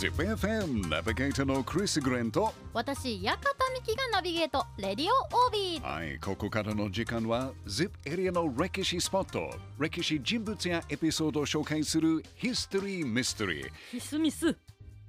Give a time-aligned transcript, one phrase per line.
[0.00, 2.52] ZIPFM ナビゲーターのクリス・グレント。
[2.74, 3.38] 私、館
[3.74, 5.82] 美希がナビゲート、レディオオービー。
[5.82, 9.56] はい、ここからの時間は ZIP エリアの歴史スポット。
[9.78, 13.70] 歴史人物やエピソードを紹介するヒストリー・ミステリー。
[13.90, 14.54] ヒスミス、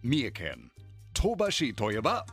[0.02, 0.72] 三重県。
[1.14, 2.26] 鳥羽市といえば？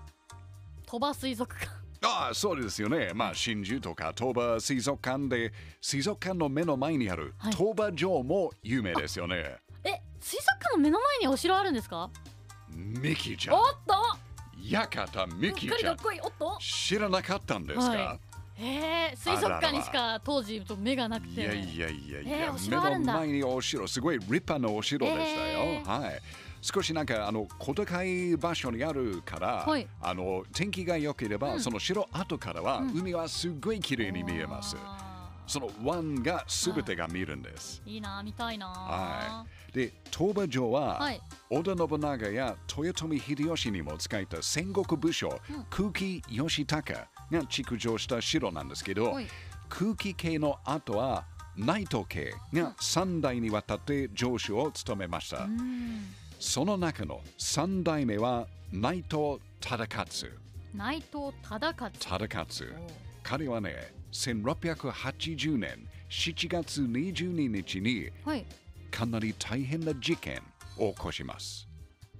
[0.87, 1.73] 鳥羽水族館。
[2.07, 3.11] ああそうですよね。
[3.17, 7.53] まあ真珠とか鳥羽水族館で水族館の目の前にあるはい。
[7.53, 12.11] 鳥羽城も有名ですよね、え、水族館の目の前にお城あるんですか？
[12.75, 13.57] ミキちゃん。
[13.57, 13.95] おっと。
[14.71, 15.95] 館ミキちゃん。
[15.95, 16.21] っこいい。
[16.21, 16.59] おっと。
[16.61, 18.19] 知らなかったんですか、は
[18.57, 21.41] えー、水族館にしか当時と目がなくて。
[21.41, 26.01] いやいやいやいや、えーお目の前にお城すごい立派なお城でしたよ、えー。
[26.01, 26.21] はい。
[26.63, 29.87] 少しなんかあの小高い場所にあるから、はい。
[30.01, 31.61] あの天気が良ければ、うん。
[31.61, 32.99] その城後からは、うん。
[33.01, 34.77] 海はすごい綺麗に見えます。
[34.79, 35.14] あ
[35.47, 38.67] その湾が全てが見るんです、ーいいな、見たいな。
[38.67, 41.21] はで鳥羽城は、はい。
[41.51, 45.65] 織田信長や豊臣秀吉にも使えた戦国武将、うん。
[45.69, 49.27] 空気義高が築城した城なんですけど、はい。
[49.69, 51.25] 空気系の後は
[51.57, 56.15] 内藤家が3代にわたって城主を務めました、うん。
[56.39, 60.33] その中の3代目は内藤忠勝。
[60.75, 61.93] 内藤忠勝。
[61.99, 62.75] 忠勝。
[62.77, 62.91] お
[63.23, 68.47] 彼はね1680年7月22日にはい。
[68.91, 70.41] かなり大変な事件
[70.79, 71.69] を起こします。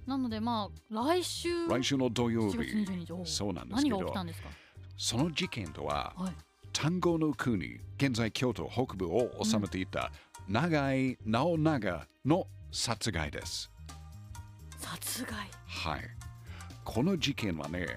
[0.05, 4.49] なのでまあ来週来週の土曜7月日22日おそうなんですけど何が起きたんですか？
[4.97, 6.33] その事件とははい。
[6.73, 10.11] 丹後の国現在京都北部を治めていた
[10.49, 13.71] 長井直長の殺害です、
[14.77, 15.49] 殺害。
[15.65, 16.01] はい。
[16.83, 17.87] この事件はね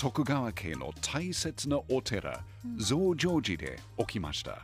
[0.00, 2.42] 徳川家の大切なお寺、
[2.78, 4.60] 増上寺で起きました。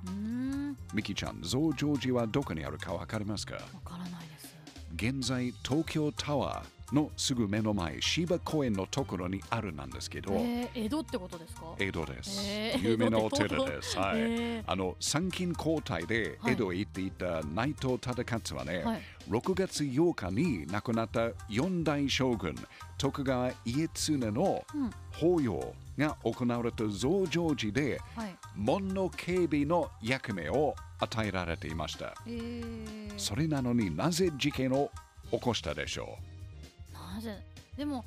[0.94, 3.56] ミキちゃん増上寺はどこにあるかわかりますか？
[3.56, 4.56] わからないです。
[4.94, 11.74] 現在東京タワーのすぐ目の前芝公園のところにあるなんですけど、えー、江戸ってことですか？
[11.78, 14.18] 江戸です、えー 有名なお寺です、はい。
[14.18, 14.70] えー。
[14.70, 16.52] あの参勤交代ではい。
[16.52, 19.02] 江戸へ行っていた内藤忠勝はね、はい。
[19.28, 22.54] 6月8日に亡くなった四代将軍
[22.98, 24.90] 徳川家常のうん。
[25.12, 28.36] 法要が行われた増上寺ではい。
[28.54, 32.14] 門の警備の役目を与えられていました。
[32.26, 34.90] えー、それなのになぜ事件を
[35.30, 36.18] 起こしたでしょ
[37.26, 37.42] なぜ
[37.76, 38.04] でも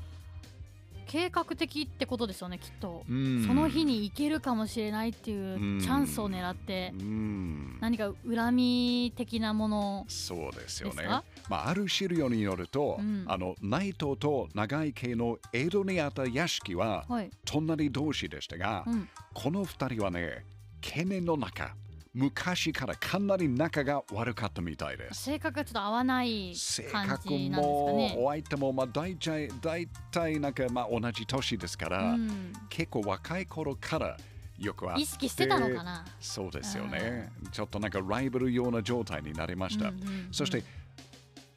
[1.09, 3.03] 計画的ってことですよねきっと。
[3.09, 3.43] ううん。
[3.47, 5.79] その日に行けるかもしれないっていううん。
[5.81, 6.93] チャンスを狙って。
[6.99, 7.79] うん。
[7.81, 10.05] 何か恨み的なもの。
[10.07, 11.07] そうですよね。
[11.49, 13.25] まあ、ある資料によると、うん。
[13.27, 20.45] あの内藤と長井家の江戸にあった屋敷ははい、隣同士でしたが、うん、この二人はね、
[20.79, 21.73] 懸念の中、
[22.13, 25.23] 昔からかなり仲が悪かったみたいです。
[25.23, 34.17] 性格がちょっと合わない性感格じなんですかもねお相手もまあ大体大体なんかまあ同じ年ですから、うん、結構若い頃から
[34.57, 37.31] よくあって意識してたのかなそうですよね。
[37.51, 39.89] ちょっとなんかライバルような状態になりました。
[39.89, 40.63] うんうんうんそして、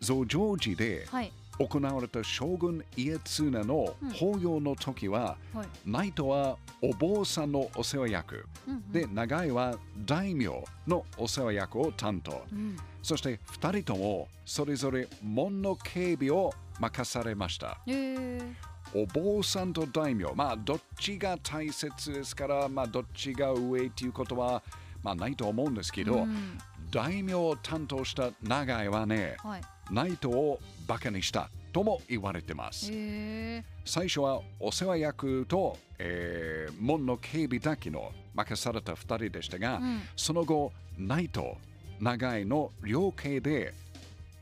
[0.01, 1.33] 増上寺ではい
[1.67, 8.93] 行われた将軍家常の法要の時は、はい、ナイトはお坊さんのお世話役、うんうん。
[8.93, 10.47] で、長井は大名
[10.87, 12.45] のお世話役を担当。
[12.53, 17.79] うん、そして2人ともそれぞれ門の警備を任されました。
[17.87, 17.93] え。
[17.93, 18.55] ー、
[18.95, 24.63] お坊さんと大名、まあどっちが大切ですから、まあどっちが上っていうことは、
[25.03, 26.59] まあないと思うんですけど、うん。
[26.91, 32.91] 大名を担当した長井はね、はいナイトをバカにしたとも言われてます。
[32.93, 41.57] え最初はお世話役と、えー門の警備だけの任された2人でしたが、ーうん、その後、ナイト、
[42.01, 43.73] 長井の両家で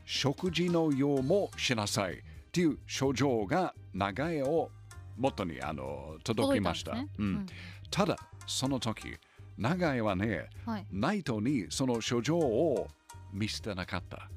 [0.05, 2.17] 食事の用もしなさいっ
[2.51, 4.69] ていう症状が長井を
[5.17, 6.91] 元にあの届きました。
[6.91, 7.45] たうん
[7.89, 9.17] ただ、その時、
[9.57, 12.87] 長井はね、うんはい、ナイトにその症状を
[13.33, 14.29] 見捨てなかった。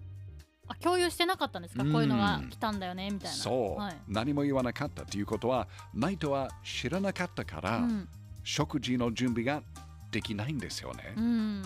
[0.67, 1.93] あ共有してなかったんですか、うん。
[1.93, 3.37] こういうのが来たんだよねみたいな。
[3.37, 3.97] そう、はい。
[4.09, 8.09] 何も言わなかったということは、ナイトは知らなかったから、うん。
[8.43, 9.63] 食事の準備が
[10.11, 11.15] できないんですよね。
[11.17, 11.63] うん、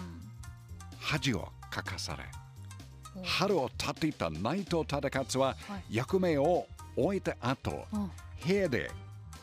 [1.00, 2.24] 恥をかかされ、
[3.14, 5.96] お春を立っていた内藤忠勝ははい。
[5.96, 8.10] 役目を終えた後、うん。
[8.46, 8.90] 部屋で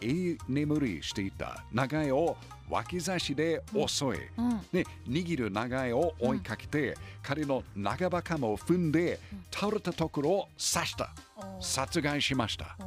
[0.01, 2.37] 居眠りしていた長井を
[2.69, 4.49] 脇差しで襲い、うん。
[4.71, 9.19] ね、握る長井を追いかけて、彼の長袴を踏んで、
[9.51, 11.13] 倒れたところを刺した、
[11.59, 12.77] 殺害しました。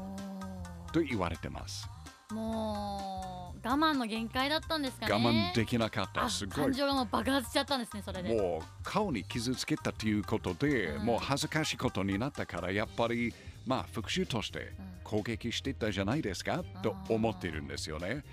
[0.93, 1.89] と言われてます。
[2.31, 5.13] もう我慢の限界だったんですかね。
[5.13, 6.25] 我慢できなかった。
[6.25, 6.55] あすごい。
[6.65, 6.73] 感。
[6.73, 8.35] 情がもう爆発しちゃったんですねそれで。
[8.35, 11.07] もう顔に傷つけたということで、うん。
[11.07, 13.35] もう恥ずかしいことになったからやっぱり
[13.67, 14.99] まあ復讐としてうん。
[15.05, 18.25] 攻撃してたじゃないですかと思っているんですよね。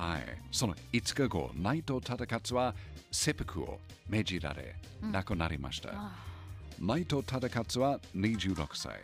[0.00, 0.22] はい。
[0.50, 2.74] その5日後、内藤忠勝は
[3.10, 5.90] 切腹を命じられ、うん亡くなりました。
[5.92, 6.12] あ
[6.80, 9.00] 内藤忠勝は26歳。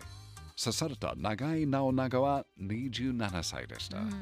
[0.58, 3.98] 刺された長井直長は27歳でした。
[3.98, 4.12] ーうん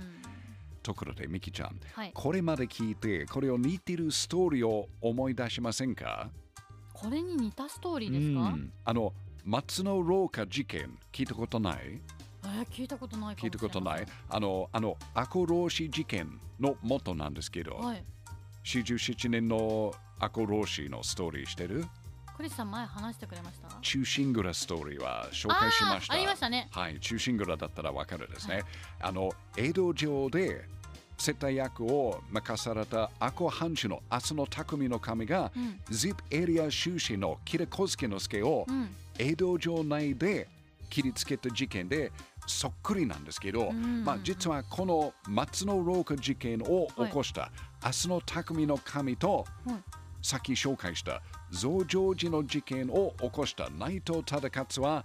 [0.83, 6.29] ところで、ミキちゃん、はいこれまで聞いて、これを似ているストーリーを思い出しませんか？
[6.93, 9.13] これに似たストーリーですか、うんあの、
[9.45, 11.79] 松の廊下事件、聞いたことない？
[11.85, 12.14] えー
[12.71, 14.07] 聞いたことない聞いたことない。
[14.29, 18.05] まあの、あの、赤老子事件の元なんですけど、はい。
[18.65, 21.85] 47年の赤老子のストーリーしてる？
[22.37, 23.69] クリスさん前話してくれました？
[23.81, 26.15] 中心蔵ストーリーは紹介しました。
[26.15, 26.69] ありましたね。
[26.73, 28.63] はい、中心蔵だったらわかるですね。
[29.01, 30.65] あの、江戸城で
[31.17, 35.81] 接待役を任された赤藩主の明日の匠の神が、うん。
[35.91, 38.89] ゼップエリア修士の吉良小助之助をうん。
[39.17, 40.49] 江戸城内で
[40.91, 42.11] 切りつけた事件で
[42.47, 44.05] そっくりなんですけど、うん。
[44.05, 47.51] まあ、実はこの松の廊下事件を起こした
[47.85, 49.77] 明日の匠の神と、はい。
[50.23, 51.21] さっき紹介した
[51.51, 55.05] 増上寺の事件を起こした内藤忠勝は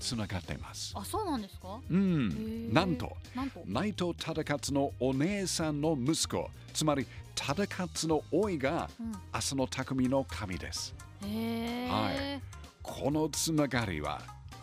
[0.00, 0.92] つながっています。
[0.96, 1.78] あそうなんですか？
[1.88, 2.74] うへん、ー。
[2.74, 3.62] なんとなんと。
[3.66, 7.06] 内藤忠勝のお姉さんの息子つまり
[7.36, 9.12] 忠勝の老いがうん。
[9.32, 10.92] 明日の匠の神です。
[11.20, 12.42] はい。
[12.82, 14.20] このつながりは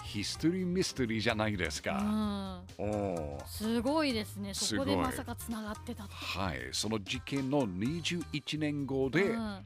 [0.09, 1.94] ヒストリーミステリーじゃないですうか。
[2.01, 2.63] ん。
[2.79, 3.47] おー。
[3.47, 4.56] すごいですね。
[4.56, 9.65] そこでまさかつながってたとはい、その事件の21年後でうん。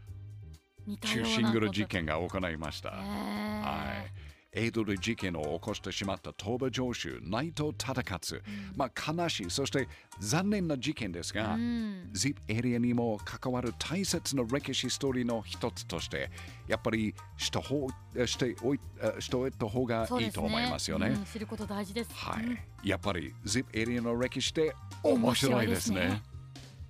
[1.00, 2.90] 中な心蔵事件が行いました。
[2.90, 2.96] へー。
[2.98, 4.23] はい。
[4.56, 8.44] 江戸で事件を起こしてしまった東馬城主内藤忠勝。
[8.76, 9.88] まあ悲しい、そして
[10.20, 12.10] 残念な事件ですが、うん。
[12.14, 16.30] ゼップエリアにも関わる大切な歴史ストーリーの一つとして、
[16.68, 21.08] やっぱりした方えしておいえしておいた方がいいと思いますよね。
[21.08, 22.14] うん知ること大事です。
[22.14, 22.60] はい、うん。
[22.84, 26.22] やっぱり ZIP エリアの歴史って面白いですね。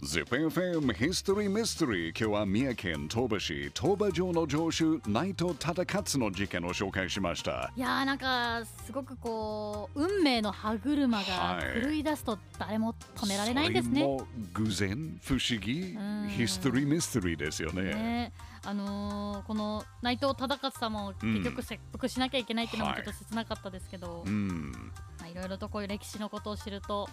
[0.03, 7.71] ZIPFM History Mystery 今日は三重県東馬市東馬城の城主内藤忠勝の事件を紹介しました。
[7.77, 11.81] いやーなんかすごくこう運命の歯車がはい。
[11.81, 14.01] 狂い出すと誰も止められないんですね。
[14.01, 16.27] それも偶然不思議うん。
[16.27, 17.83] ヒストリーミステリーですよね。
[17.83, 18.33] ね。
[18.65, 20.93] あのーこの内藤忠勝さん。
[20.93, 23.03] も結局切腹しなきゃいけないっていうのもはい。
[23.03, 27.09] ちょっと切なかったですけど、うん、まあ、いろいろとこういう歴史のことを知ると、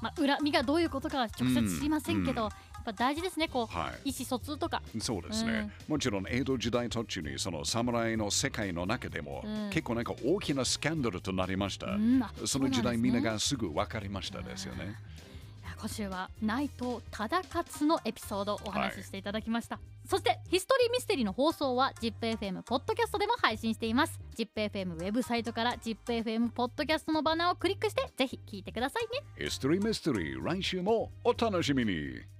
[0.00, 2.50] まあ、恨みがどういうことかは直接知りませんけど、うん
[2.80, 4.82] やっぱ大事ですねこうは意思疎通とか。
[4.94, 5.00] い。
[5.02, 11.86] そうですね、もちろん江戸時代途中にその侍の世界の中でも、うん結構なんか大きなスキャンダルとなりました。
[11.86, 14.94] うんあその時代みんながすぐ分かりましたですよね。
[15.78, 19.78] 今週は内藤忠勝のエピソードをお話ししていただきました、
[20.10, 24.18] そしてヒストリーミステリーの放送は ZIPFM ポッドキャストでも配信しています。
[24.36, 29.22] ZIPFM ウェブサイトから ZIPFM ポッドキャストのバナーをクリックしてぜひ聞いてくださいね。
[29.38, 32.39] ヒストリーミステリー来週もお楽しみに。